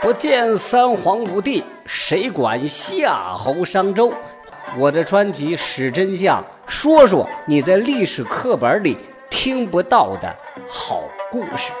[0.00, 4.12] 不见三皇五帝，谁管夏侯商周？
[4.78, 8.96] 我的专辑《史真相》，说说你在历史课本里
[9.28, 10.32] 听不到的
[10.68, 11.02] 好
[11.32, 11.72] 故事。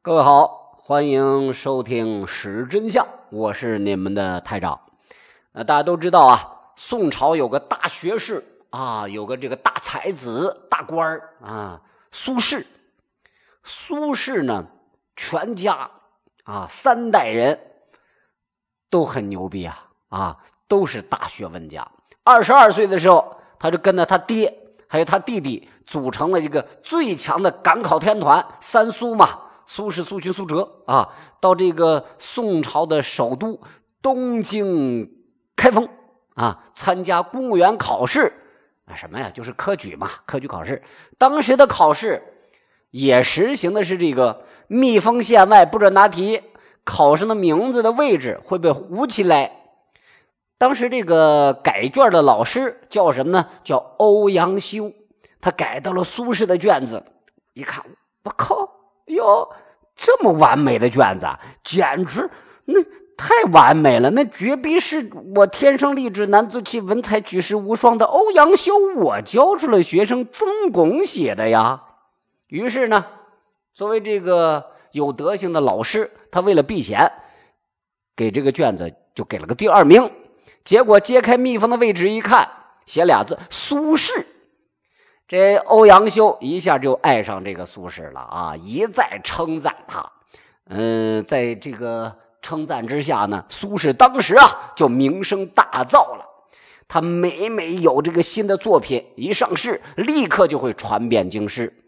[0.00, 4.80] 各位好，欢迎收听《史真相》，我是你们的台长。
[5.52, 12.64] 呃，大家都知道啊，宋朝有个大学士啊，有个这个大才子、大官啊，苏轼。
[13.62, 14.64] 苏轼呢？
[15.16, 15.90] 全家
[16.44, 17.58] 啊，三代人
[18.90, 21.86] 都很牛逼啊啊，都是大学问家。
[22.24, 24.52] 二十二岁的时候，他就跟着他爹
[24.88, 31.08] 还有他弟弟组成了一个最强的赶考天团——三苏嘛，苏轼、苏洵、苏辙啊，
[31.40, 33.60] 到这个宋朝的首都
[34.00, 35.10] 东京
[35.54, 35.88] 开封
[36.34, 38.32] 啊，参加公务员考试
[38.86, 39.30] 啊，什么呀？
[39.30, 40.82] 就是科举嘛，科举考试。
[41.18, 42.22] 当时的考试。
[42.92, 46.42] 也实行的是这个密封线外不准答题，
[46.84, 49.50] 考生的名字的位置会被糊起来。
[50.58, 53.46] 当时这个改卷的老师叫什么呢？
[53.64, 54.92] 叫欧阳修。
[55.40, 57.02] 他改到了苏轼的卷子，
[57.54, 57.84] 一看，
[58.22, 58.68] 我靠，
[59.06, 59.48] 哟，
[59.96, 61.26] 这么完美的卷子，
[61.64, 62.30] 简直
[62.66, 62.80] 那
[63.16, 71.82] 太完美了，那绝逼是我天生丽质难自弃，文采举世无双的欧阳修，我教出了学生曾巩写的呀。
[72.52, 73.06] 于是呢，
[73.72, 77.10] 作为这个有德行的老师，他为了避嫌，
[78.14, 80.12] 给这个卷子就给了个第二名。
[80.62, 82.46] 结果揭开密封的位置一看，
[82.84, 84.26] 写俩字“苏轼”。
[85.26, 90.12] 这欧阳修一下就爱上这个苏轼了啊，一再称赞他。
[90.68, 96.26] 嗯，在这个称赞之下呢，苏轼当时啊就名声大噪了。
[96.86, 101.78] 他每每有这个新的作品一上市，立刻就会传遍京师。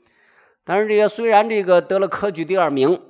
[0.65, 3.01] 但是这个虽然这个得了科举第二名，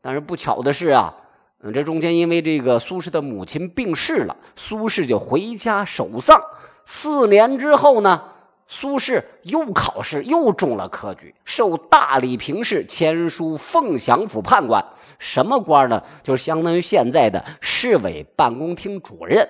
[0.00, 1.14] 但是不巧的是啊，
[1.62, 6.40] 嗯，这中间因为这个苏轼的母亲病逝了，苏轼就回家守丧。
[6.84, 8.22] 四年之后呢，
[8.66, 14.84] 苏轼又考试，又中了科举，受大理平氏签书凤翔府判官。
[15.18, 16.02] 什么官呢？
[16.22, 19.48] 就是相当于现在的市委办公厅主任。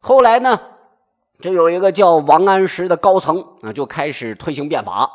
[0.00, 0.60] 后来呢，
[1.40, 5.08] 这有一个叫王安石的高层啊，就开始推行变法。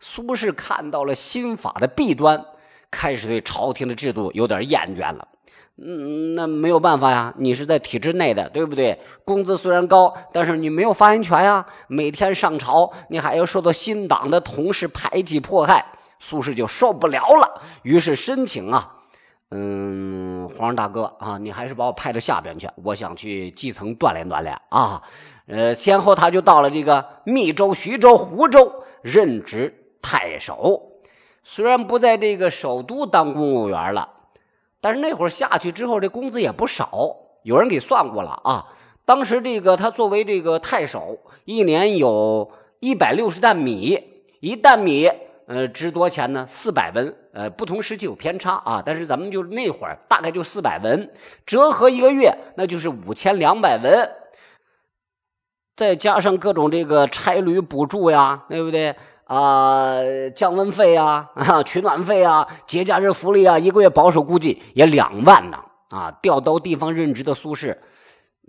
[0.00, 2.44] 苏轼看到了新法的弊端，
[2.90, 5.28] 开始对朝廷的制度有点厌倦了。
[5.78, 8.98] 嗯，那没有办法呀，你是在体制内的，对不对？
[9.26, 11.66] 工资虽然高，但是你没有发言权呀。
[11.86, 15.84] 每天上朝，你还要受到新党的同事排挤迫害，
[16.18, 17.60] 苏轼就受不了了。
[17.82, 18.94] 于是申请啊，
[19.50, 25.02] 嗯，皇上大哥啊，你还是把我派到下边去，我想去基层锻炼锻炼啊。
[25.46, 29.85] 呃，先后他就到了这个密州、徐州、湖州任职。
[30.06, 31.00] 太守
[31.42, 34.08] 虽然不在这个首都当公务员了，
[34.80, 37.16] 但是那会儿下去之后，这工资也不少。
[37.42, 38.66] 有人给算过了啊，
[39.04, 44.00] 当时这个他作为这个太守，一年有一百六十担米，
[44.38, 45.10] 一担米
[45.46, 46.46] 呃值多钱呢？
[46.48, 47.16] 四百文。
[47.32, 51.10] 呃，不同时期有偏差啊，但是咱们就是那会儿大概就四百文，
[51.44, 54.10] 折合一个月那就是五千两百文，
[55.76, 58.96] 再加上各种这个差旅补助呀，对不对？
[59.26, 59.98] 啊，
[60.36, 65.58] 降温费啊，啊，取暖费啊，节假日福利啊，一个月保守估计也两万呢。
[65.90, 67.76] 啊，调到地方任职的苏轼，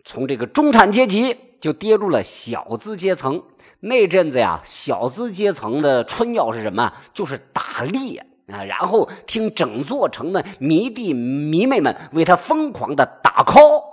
[0.03, 3.41] 从这个中产阶级就跌入了小资阶层。
[3.79, 6.93] 那阵子呀，小资阶层的春药是什么？
[7.13, 13.83] 就是打猎啊，然后听整座城的迷弟迷妹们为他疯狂的打 call。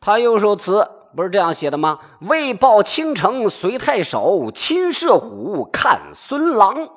[0.00, 0.88] 他又说词。
[1.14, 1.98] 不是这样写的吗？
[2.20, 6.88] 为报倾城随太守，亲射虎看孙郎。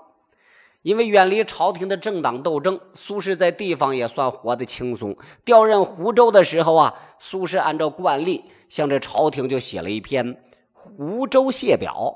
[0.84, 5.18] 因为远离朝廷的政党斗争，苏轼在地方也算活得轻松。
[5.44, 10.34] 调任湖州的时候啊，苏轼按照惯例向这朝廷就写了一篇
[10.72, 12.16] 《湖州谢表》。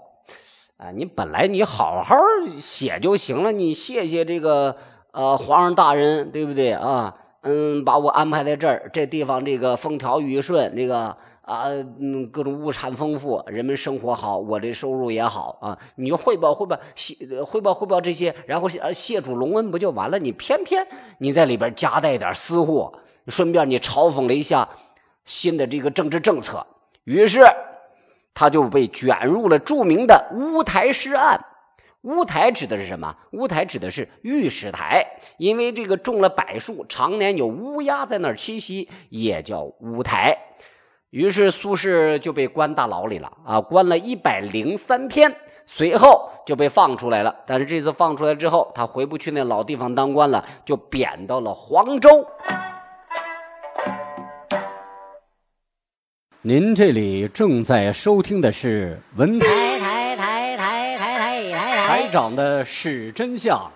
[0.83, 2.15] 啊，你本来你好好
[2.57, 4.77] 写就行了，你谢谢这个
[5.12, 7.15] 呃皇上大人，对不对啊？
[7.44, 11.18] 嗯，把我安排在这儿，这地方这个风调雨顺，这个。
[11.41, 11.65] 啊，
[11.99, 15.77] 嗯，各种物产丰富，人们生活好，我的收入也好啊。
[15.95, 20.19] 你就汇报汇报，谢汇报汇报这些，然后谢谢主隆恩不就完了？
[20.19, 22.93] 你偏偏你在里边夹带点私货，
[23.27, 24.69] 顺便你嘲讽了一下
[25.25, 26.65] 新的这个政治政策，
[27.03, 27.41] 于是
[28.33, 31.43] 他就被卷入了著名的乌台诗案。
[32.03, 33.15] 乌台指的是什么？
[33.31, 35.05] 乌台指的是御史台，
[35.38, 40.38] 因为这个种了柏树，常年有乌鸦在那儿栖息，也叫乌台。
[41.12, 45.30] 于是苏轼就被关大牢里了啊，关了一百零三天，
[45.66, 47.36] 随后就被放出来了。
[47.46, 52.25] 但是这次放出来之后，他回不去那老地方当官了，就贬到了黄州。
[56.42, 59.46] 您这里正在收听的是文台
[59.80, 63.69] 台台台台台台台长的是真相。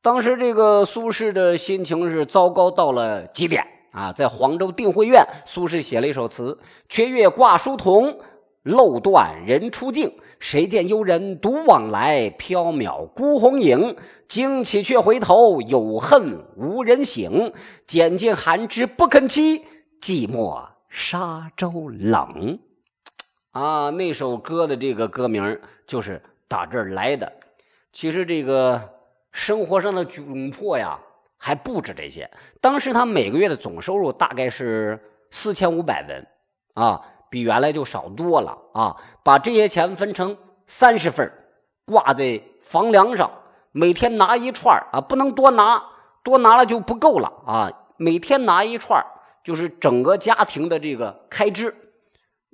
[0.00, 3.62] 当时这个苏轼的心情是糟糕到了极点。
[3.92, 6.58] 啊，在黄州定慧院，苏轼写了一首词
[6.88, 8.20] ：“缺月挂书童，
[8.62, 10.12] 漏断人初静。
[10.38, 13.96] 谁见幽人独往来，缥缈孤鸿影。
[14.28, 17.52] 惊起却回头，有恨无人省。
[17.84, 19.62] 拣尽寒枝不肯栖，
[20.00, 22.60] 寂寞沙洲冷。”
[23.50, 27.32] 啊，那首歌的这个歌名就是打这儿来的。
[27.92, 28.88] 其实这个
[29.32, 31.00] 生活上的窘迫呀。
[31.42, 36.26] 还不止这些，当时他每个月的总收入大概是四千五百文，
[36.74, 37.00] 啊，
[37.30, 38.94] 比原来就少多了啊。
[39.24, 41.32] 把这些钱分成三十份，
[41.86, 43.30] 挂在房梁上，
[43.72, 45.82] 每天拿一串啊，不能多拿，
[46.22, 47.72] 多拿了就不够了啊。
[47.96, 49.02] 每天拿一串
[49.42, 51.74] 就是整个家庭的这个开支，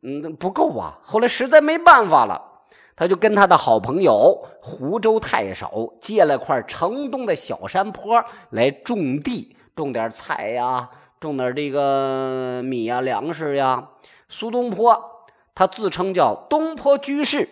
[0.05, 1.01] 嗯，不够啊。
[1.03, 2.56] 后来实在没办法了。
[2.97, 10.89] 他就跟他的好朋友湖州太守借了块城东的小山坡来种地，种点菜呀，
[11.21, 13.91] 种点这个米呀、粮食呀。
[14.31, 17.47] 苏东坡他自称叫东坡居士，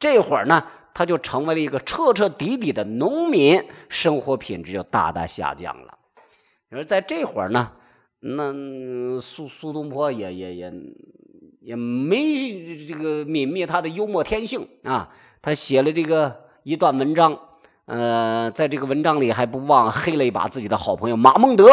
[0.00, 5.96] 这会儿呢，他就成为了一个彻彻底底的农民，生活品质就大大下降了。
[6.68, 7.70] 而在这会儿呢，
[8.18, 10.72] 那苏苏东坡也也也。
[11.60, 15.10] 也没这个泯灭他的幽默天性啊！
[15.42, 17.38] 他写了这个一段文章，
[17.84, 21.66] 呃，在这个文章里还不忘黑了一把自己的好朋友马孟德。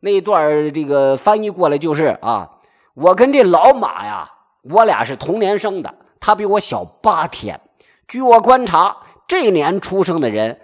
[0.00, 2.50] 那一段这个翻译过来就是啊，
[2.94, 4.30] 我跟这老马呀，
[4.62, 7.60] 我俩是同年生的，他比我小八天。
[8.06, 10.60] 据我观察，这年出生的人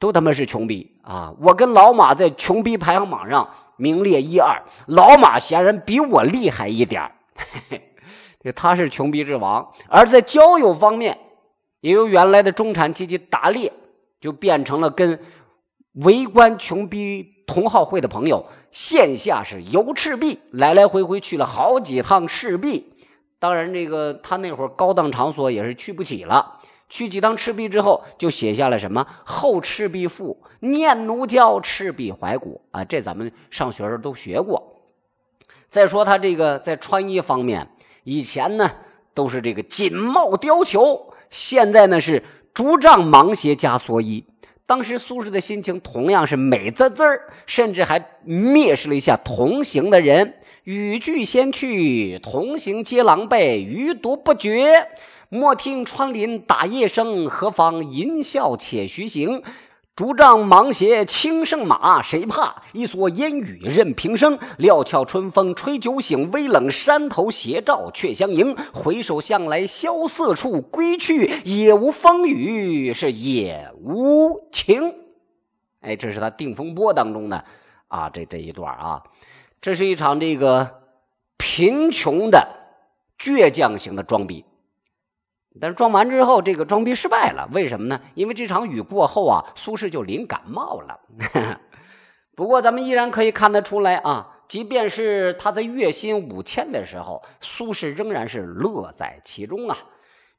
[0.00, 1.34] 都他妈是穷逼啊！
[1.38, 7.12] 我跟老马在穷逼排行榜上名列一二，老马显然比我厉害一点
[8.42, 11.16] 这 他是穷逼之王，而在交友方面，
[11.80, 13.72] 也由原来的中产阶级打猎，
[14.20, 15.18] 就变成了跟
[16.04, 22.92] 围观穷逼同好会的朋友线下是游赤壁，来来回回去了好几趟赤壁。
[23.38, 34.71] 当然，这个他那会儿高档场所也是去不起了，去几趟赤壁之后，就写下了什么《后赤壁赋》《念奴娇·赤壁怀古》啊，这咱们上学时候都学过。
[35.72, 37.66] 再说他这个在穿衣方面，
[38.04, 38.70] 以前呢
[39.14, 42.22] 都是这个锦帽貂裘，现在呢是
[42.52, 44.22] 竹杖芒鞋加蓑衣。
[44.66, 47.02] 当时苏轼的心情同样是美滋滋，
[47.46, 50.34] 甚至还蔑视了一下同行的人。
[50.64, 54.88] 语句先去，同行皆狼狈，余独不绝。
[55.30, 59.42] 莫听穿林打叶声，何妨吟啸且徐行。
[59.94, 62.62] 竹杖芒鞋轻胜马，谁怕？
[62.72, 64.38] 一蓑烟雨任平生。
[64.56, 68.56] 料峭春风吹酒醒，微冷山头斜照却相迎。
[68.72, 74.94] 回首向来萧瑟处，归去也无风雨，是也无晴。
[75.82, 77.44] 哎，这是他《定风波》当中的
[77.88, 79.02] 啊，这这一段啊，
[79.60, 80.80] 这是一场这个
[81.36, 82.48] 贫穷的
[83.18, 84.46] 倔强型的装逼。
[85.60, 88.00] 但是装完之后，这个装逼失败了，为什么呢？
[88.14, 90.98] 因为这场雨过后啊，苏轼就淋感冒了。
[92.34, 99.76] 不过咱们依然可以看得出来啊，即便是他在月薪五千的时候，苏轼仍然是乐在其中啊。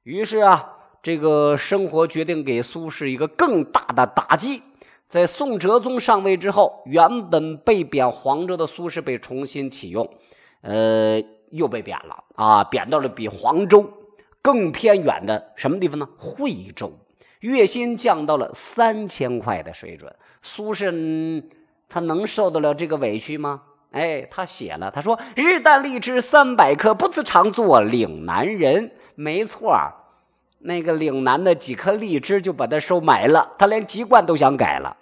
[0.02, 0.74] 于是啊，
[1.04, 4.64] 这个生活决定给苏轼一个更大的打击。
[5.08, 10.10] 在宋哲宗上位之后，原本被贬黄州的苏轼被重新启用，
[10.62, 11.22] 呃，
[11.52, 13.88] 又被贬了啊，贬到了比黄州。
[14.44, 16.08] 更偏远的什么地方呢？
[16.18, 17.00] 惠州，
[17.40, 20.14] 月薪降到了三千块的水准。
[20.42, 21.44] 苏轼
[21.90, 23.62] 他能受得了这个委屈吗？
[23.92, 29.78] 哎，他写了，他说：“日啖荔枝三百颗，不辞常作岭南人。”没错
[30.58, 34.98] 那个岭南的几颗荔枝就把他收买了，他连籍贯都想改了。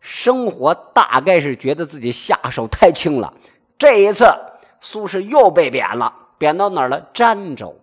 [0.00, 3.34] 生活大概是觉得自己下手太轻了。
[3.76, 4.24] 这一次，
[4.80, 7.10] 苏轼又被贬了，贬到哪儿了？
[7.12, 7.76] 儋州。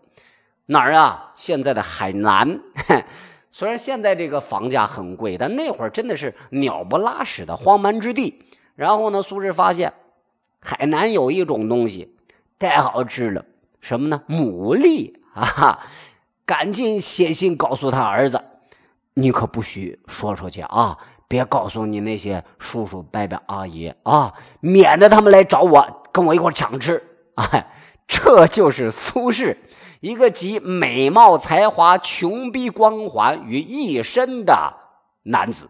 [0.68, 1.32] 哪儿啊？
[1.36, 2.60] 现在的海南，
[3.52, 8.44] 虽然现在这个房价很贵，但那会儿真的是鸟不拉屎的荒蛮之地。
[8.76, 9.94] 然后呢，苏轼发现
[10.60, 12.16] 海南有一种东西
[12.58, 13.46] 太好吃了，
[13.82, 14.24] 什么呢？
[14.28, 15.80] 牡蛎 啊！
[16.46, 18.42] 赶紧写信告诉他儿子
[19.16, 27.02] ：“你可不许说出去啊，别告诉你那些叔叔伯伯阿姨啊，免得他们来找我，跟我一块抢吃。
[27.36, 27.68] 哎，
[28.14, 29.58] 这就是苏轼，
[30.00, 34.72] 一个集美貌才华、穷逼光环于一身的
[35.24, 35.68] 男子。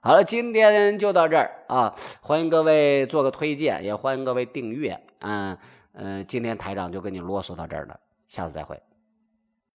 [0.00, 1.94] 好了，今天就到这儿啊！
[2.20, 5.00] 欢迎各位做个推荐，也欢迎各位订阅。
[5.20, 5.56] 嗯
[5.94, 8.76] 嗯，今天台长就跟你啰嗦到这儿了，下次再会。